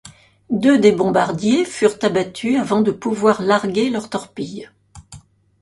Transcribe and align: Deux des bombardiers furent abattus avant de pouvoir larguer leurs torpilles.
Deux 0.49 0.79
des 0.79 0.93
bombardiers 0.93 1.63
furent 1.63 1.99
abattus 2.01 2.57
avant 2.59 2.81
de 2.81 2.89
pouvoir 2.89 3.43
larguer 3.43 3.91
leurs 3.91 4.09
torpilles. 4.09 4.67